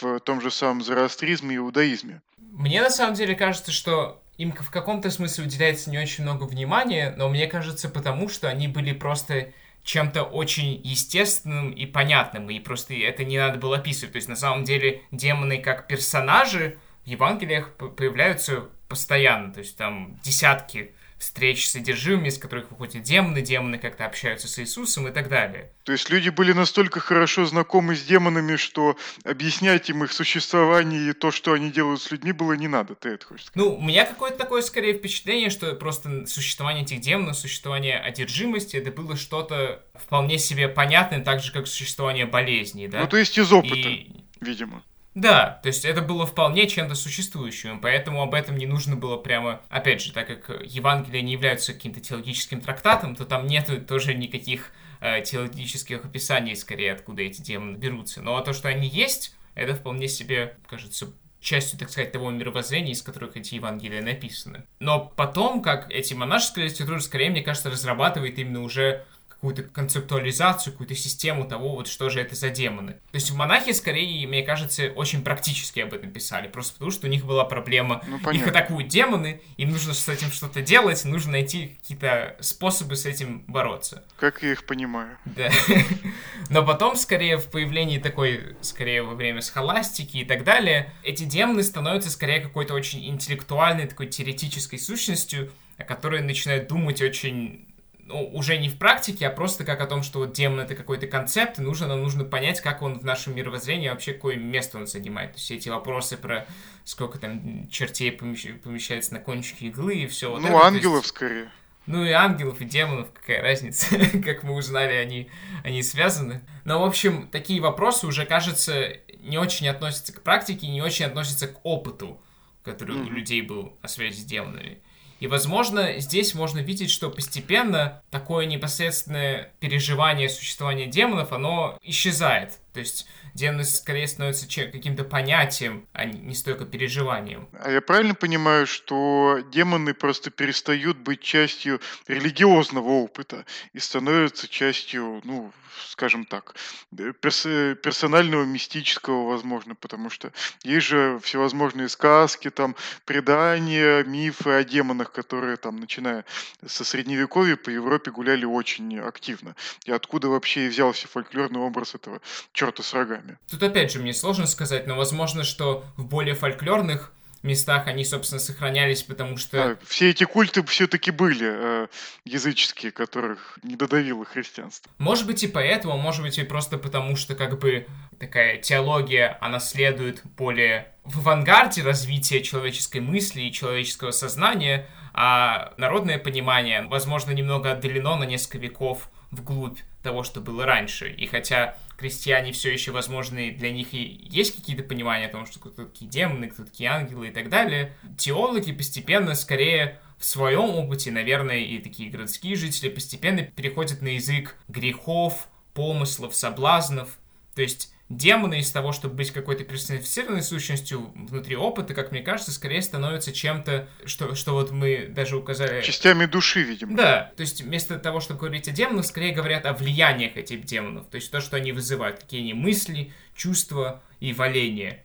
[0.00, 2.22] в том же самом зороастризме и иудаизме?
[2.38, 7.14] Мне на самом деле кажется, что им в каком-то смысле уделяется не очень много внимания,
[7.16, 9.52] но мне кажется потому, что они были просто
[9.84, 14.12] чем-то очень естественным и понятным, и просто это не надо было описывать.
[14.12, 20.18] То есть на самом деле демоны как персонажи в Евангелиях появляются постоянно, то есть там
[20.22, 20.94] десятки
[21.24, 25.72] встреч с одержимыми, из которых выходят демоны, демоны как-то общаются с Иисусом и так далее.
[25.84, 31.12] То есть люди были настолько хорошо знакомы с демонами, что объяснять им их существование и
[31.14, 33.56] то, что они делают с людьми, было не надо, ты это хочешь сказать?
[33.56, 38.92] Ну, у меня какое-то такое, скорее, впечатление, что просто существование этих демонов, существование одержимости, это
[38.92, 43.00] было что-то вполне себе понятное, так же, как существование болезней, да?
[43.00, 44.10] Ну, то есть из опыта, и...
[44.40, 44.82] видимо.
[45.14, 49.60] Да, то есть это было вполне чем-то существующим, поэтому об этом не нужно было прямо...
[49.68, 54.72] Опять же, так как Евангелие не являются каким-то теологическим трактатом, то там нету тоже никаких
[55.00, 58.22] э, теологических описаний, скорее, откуда эти демоны берутся.
[58.22, 63.02] Но то, что они есть, это вполне себе, кажется, частью, так сказать, того мировоззрения, из
[63.02, 64.64] которых эти Евангелия написаны.
[64.80, 69.04] Но потом, как эти монашеские литературы, скорее, мне кажется, разрабатывает именно уже
[69.44, 72.92] какую-то концептуализацию, какую-то систему того, вот что же это за демоны.
[72.92, 77.10] То есть монахи, скорее, мне кажется, очень практически об этом писали, просто потому что у
[77.10, 78.02] них была проблема.
[78.06, 83.04] Ну, Их атакуют демоны, им нужно с этим что-то делать, нужно найти какие-то способы с
[83.04, 84.02] этим бороться.
[84.16, 85.18] Как я их понимаю.
[85.26, 85.50] Да.
[86.48, 91.62] Но потом, скорее, в появлении такой, скорее, во время схоластики и так далее, эти демоны
[91.64, 97.66] становятся, скорее, какой-то очень интеллектуальной, такой теоретической сущностью, о которой начинают думать очень
[98.06, 101.06] ну, уже не в практике, а просто как о том, что вот демон это какой-то
[101.06, 104.86] концепт, и нужно, нам нужно понять, как он в нашем мировоззрении вообще какое место он
[104.86, 105.32] занимает.
[105.32, 106.46] То есть эти вопросы про
[106.84, 110.30] сколько там чертей помещается на кончике иглы и все.
[110.30, 111.08] Вот ну, это, ангелов есть...
[111.08, 111.50] скорее.
[111.86, 115.30] Ну и ангелов, и демонов, какая разница, как мы узнали, они,
[115.62, 116.40] они связаны.
[116.64, 121.48] Но, в общем, такие вопросы уже, кажется, не очень относятся к практике, не очень относятся
[121.48, 122.20] к опыту,
[122.62, 123.06] который mm-hmm.
[123.06, 124.78] у людей был о связи с демонами.
[125.24, 132.58] И, возможно, здесь можно видеть, что постепенно такое непосредственное переживание существования демонов, оно исчезает.
[132.74, 137.48] То есть демоны скорее становятся каким-то понятием, а не столько переживанием.
[137.60, 145.20] А я правильно понимаю, что демоны просто перестают быть частью религиозного опыта и становятся частью,
[145.24, 145.52] ну,
[145.88, 146.54] скажем так,
[146.98, 150.32] э, перс- персонального, мистического, возможно, потому что
[150.62, 156.24] есть же всевозможные сказки, там, предания, мифы о демонах, которые там, начиная
[156.66, 159.54] со средневековья по Европе гуляли очень активно.
[159.84, 162.20] И откуда вообще взялся фольклорный образ этого
[162.64, 163.38] черта с рогами?
[163.50, 167.12] Тут опять же мне сложно сказать, но возможно, что в более фольклорных
[167.44, 169.72] местах они, собственно, сохранялись, потому что...
[169.72, 171.86] А, все эти культы все-таки были э,
[172.24, 174.90] языческие, которых не додавило христианство.
[174.98, 177.86] Может быть и поэтому, может быть и просто потому, что как бы
[178.18, 186.18] такая теология, она следует более в авангарде развития человеческой мысли и человеческого сознания, а народное
[186.18, 191.10] понимание, возможно, немного отдалено на несколько веков вглубь того, что было раньше.
[191.10, 195.58] И хотя крестьяне все еще, возможно, для них и есть какие-то понимания о том, что
[195.58, 201.10] кто такие демоны, кто такие ангелы и так далее, теологи постепенно скорее в своем опыте,
[201.10, 207.18] наверное, и такие городские жители постепенно переходят на язык грехов, помыслов, соблазнов.
[207.54, 212.52] То есть демоны из того, чтобы быть какой-то персонифицированной сущностью внутри опыта, как мне кажется,
[212.52, 215.80] скорее становятся чем-то, что, что вот мы даже указали...
[215.82, 216.96] Частями души, видимо.
[216.96, 221.06] Да, то есть вместо того, чтобы говорить о демонах, скорее говорят о влияниях этих демонов,
[221.08, 225.04] то есть то, что они вызывают, какие они мысли, чувства и валения.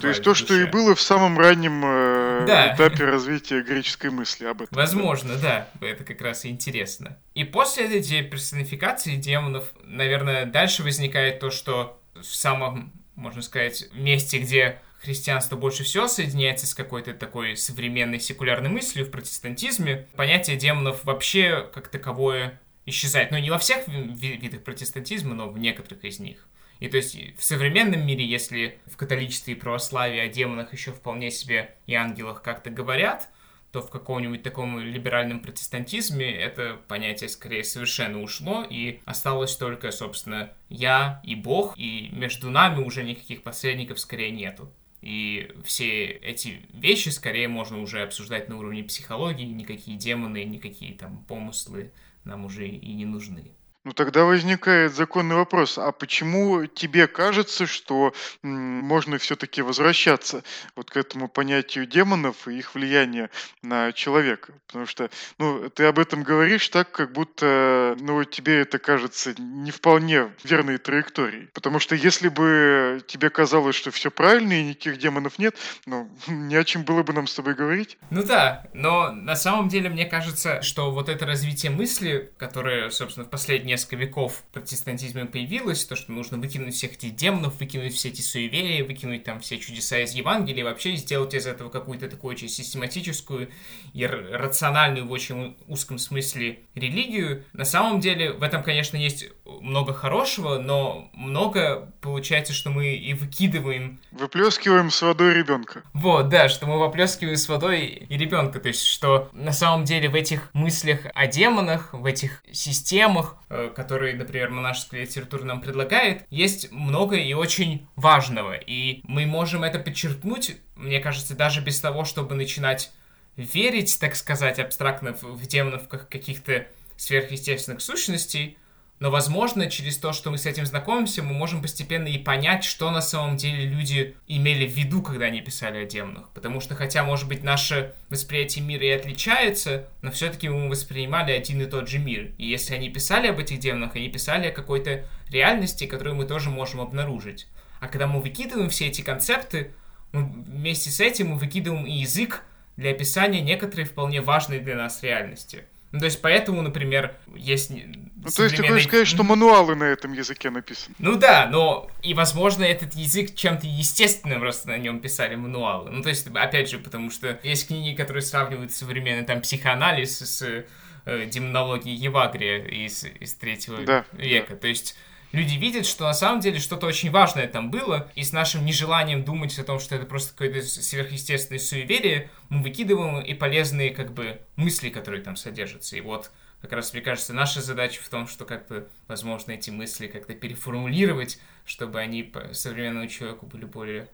[0.00, 2.74] То есть то, что и было в самом раннем э, да.
[2.74, 4.76] этапе развития греческой мысли об этом.
[4.76, 5.68] Возможно, да.
[5.80, 7.18] Это как раз и интересно.
[7.34, 14.38] И после этой персонификации демонов, наверное, дальше возникает то, что в самом, можно сказать, месте,
[14.38, 21.04] где христианство больше всего соединяется с какой-то такой современной секулярной мыслью в протестантизме, понятие демонов
[21.04, 23.30] вообще как таковое исчезает.
[23.30, 26.46] Ну, не во всех видах протестантизма, но в некоторых из них.
[26.80, 31.30] И то есть в современном мире, если в католичестве и православии о демонах еще вполне
[31.30, 33.28] себе и ангелах как-то говорят,
[33.72, 40.52] то в каком-нибудь таком либеральном протестантизме это понятие скорее совершенно ушло, и осталось только, собственно,
[40.68, 44.72] я и Бог, и между нами уже никаких посредников скорее нету.
[45.02, 51.24] И все эти вещи скорее можно уже обсуждать на уровне психологии, никакие демоны, никакие там
[51.24, 51.92] помыслы
[52.24, 53.52] нам уже и не нужны.
[53.84, 58.12] Ну тогда возникает законный вопрос, а почему тебе кажется, что
[58.42, 60.44] можно все-таки возвращаться
[60.76, 63.30] вот к этому понятию демонов и их влияния
[63.62, 64.52] на человека?
[64.66, 65.08] Потому что,
[65.38, 70.76] ну, ты об этом говоришь так, как будто, ну, тебе это кажется не вполне верной
[70.76, 71.48] траекторией.
[71.54, 75.56] Потому что если бы тебе казалось, что все правильно и никаких демонов нет,
[75.86, 77.96] ну, не о чем было бы нам с тобой говорить.
[78.10, 83.24] Ну да, но на самом деле мне кажется, что вот это развитие мысли, которое, собственно,
[83.24, 88.08] в последние несколько веков протестантизма появилось, то, что нужно выкинуть всех этих демонов, выкинуть все
[88.08, 92.48] эти суеверия, выкинуть там все чудеса из Евангелия, вообще сделать из этого какую-то такую очень
[92.48, 93.48] систематическую
[93.94, 97.44] и рациональную в очень узком смысле религию.
[97.52, 103.14] На самом деле в этом, конечно, есть много хорошего, но много получается, что мы и
[103.14, 104.00] выкидываем...
[104.10, 105.82] Выплескиваем с водой ребенка.
[105.92, 108.58] Вот, да, что мы выплескиваем с водой и ребенка.
[108.58, 113.36] То есть, что на самом деле в этих мыслях о демонах, в этих системах,
[113.66, 118.54] э, которые, например, монашеская литература нам предлагает, есть много и очень важного.
[118.54, 122.92] И мы можем это подчеркнуть, мне кажется, даже без того, чтобы начинать
[123.36, 128.58] верить, так сказать, абстрактно в демонов как каких-то сверхъестественных сущностей,
[129.00, 132.90] но, возможно, через то, что мы с этим знакомимся, мы можем постепенно и понять, что
[132.90, 136.28] на самом деле люди имели в виду, когда они писали о демонах.
[136.34, 141.62] Потому что, хотя, может быть, наше восприятие мира и отличается, но все-таки мы воспринимали один
[141.62, 142.32] и тот же мир.
[142.36, 146.50] И если они писали об этих демонах, они писали о какой-то реальности, которую мы тоже
[146.50, 147.48] можем обнаружить.
[147.80, 149.72] А когда мы выкидываем все эти концепты,
[150.12, 152.42] мы вместе с этим мы выкидываем и язык
[152.76, 155.64] для описания некоторой вполне важной для нас реальности.
[155.92, 157.70] Ну, то есть поэтому, например, есть...
[157.70, 160.94] Ну, то есть ты хочешь сказать, что мануалы на этом языке написаны?
[160.98, 165.90] Ну да, но и, возможно, этот язык чем-то естественным просто на нем писали мануалы.
[165.90, 170.64] Ну, то есть, опять же, потому что есть книги, которые сравнивают современный там психоанализ с
[171.06, 174.52] э, демонологией Евагрия из, из третьего да, века.
[174.52, 174.58] Да.
[174.58, 174.96] То есть
[175.32, 179.24] люди видят, что на самом деле что-то очень важное там было, и с нашим нежеланием
[179.24, 184.40] думать о том, что это просто какое-то сверхъестественное суеверие, мы выкидываем и полезные как бы
[184.56, 185.96] мысли, которые там содержатся.
[185.96, 189.70] И вот как раз, мне кажется, наша задача в том, что как бы, возможно, эти
[189.70, 194.08] мысли как-то переформулировать, чтобы они современному человеку были более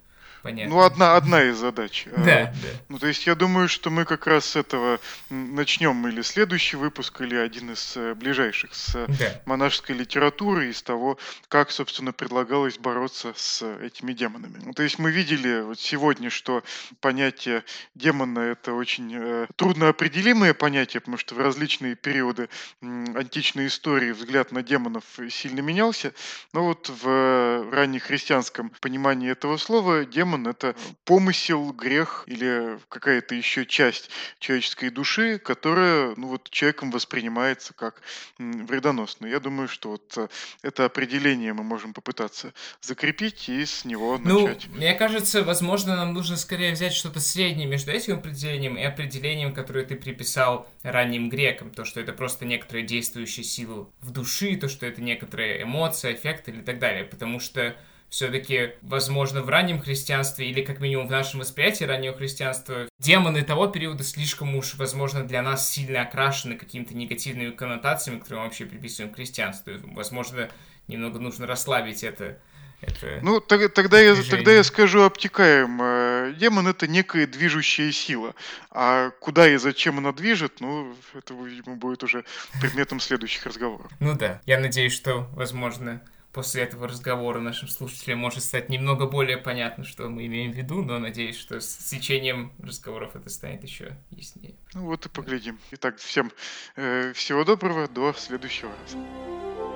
[0.46, 0.74] понятно.
[0.74, 2.06] Ну, одна, одна из задач.
[2.16, 2.68] Да, а, да.
[2.88, 7.20] Ну, то есть я думаю, что мы как раз с этого начнем или следующий выпуск,
[7.20, 9.42] или один из э, ближайших, с да.
[9.44, 11.18] монашеской литературы и с того,
[11.48, 14.60] как, собственно, предлагалось бороться с этими демонами.
[14.64, 16.62] Ну, то есть мы видели вот сегодня, что
[17.00, 22.48] понятие демона— это очень э, трудно определимое понятие, потому что в различные периоды
[22.80, 26.12] античной истории взгляд на демонов сильно менялся.
[26.52, 30.74] Но вот в раннехристианском понимании этого слова демон демон— это
[31.04, 38.02] помысел, грех или какая-то еще часть человеческой души, которая ну, вот, человеком воспринимается как
[38.38, 39.30] вредоносная.
[39.30, 40.28] Я думаю, что вот э,
[40.62, 44.68] это определение мы можем попытаться закрепить и с него ну, начать.
[44.68, 49.84] Мне кажется, возможно, нам нужно скорее взять что-то среднее между этим определением и определением, которое
[49.84, 51.70] ты приписал ранним грекам.
[51.70, 56.50] То, что это просто некоторые действующие силы в души, то, что это некоторые эмоции, эффекты
[56.50, 57.04] или так далее.
[57.04, 57.76] Потому что
[58.08, 63.66] все-таки, возможно, в раннем христианстве или как минимум в нашем восприятии раннего христианства демоны того
[63.66, 69.12] периода слишком уж, возможно, для нас сильно окрашены какими-то негативными коннотациями, которые мы вообще приписываем
[69.12, 69.72] к христианству.
[69.94, 70.48] Возможно,
[70.88, 72.38] немного нужно расслабить это
[72.82, 76.34] это ну, так, тогда, я, тогда я скажу обтекаемо.
[76.38, 78.34] Демон— это некая движущая сила.
[78.70, 82.24] А куда и зачем она движет, ну, это, видимо, будет уже
[82.60, 83.90] предметом следующих разговоров.
[83.98, 84.42] Ну да.
[84.44, 86.02] Я надеюсь, что, возможно,
[86.36, 90.82] после этого разговора нашим слушателям может стать немного более понятно, что мы имеем в виду,
[90.82, 94.54] но надеюсь, что с течением разговоров это станет еще яснее.
[94.74, 95.58] Ну вот и поглядим.
[95.70, 96.30] Итак, всем
[96.76, 99.75] э, всего доброго, до следующего раза.